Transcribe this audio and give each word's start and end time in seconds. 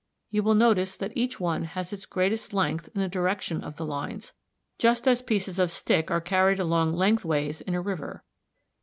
You 0.31 0.41
will 0.41 0.55
notice 0.55 0.95
that 0.97 1.15
each 1.15 1.39
one 1.39 1.61
has 1.63 1.93
its 1.93 2.07
greatest 2.07 2.53
length 2.55 2.89
in 2.95 3.01
the 3.01 3.07
direction 3.07 3.63
of 3.63 3.75
the 3.75 3.85
lines, 3.85 4.33
just 4.79 5.07
as 5.07 5.21
pieces 5.21 5.59
of 5.59 5.69
stick 5.69 6.09
are 6.09 6.19
carried 6.19 6.59
along 6.59 6.93
lengthways 6.95 7.61
in 7.61 7.75
a 7.75 7.81
river. 7.81 8.23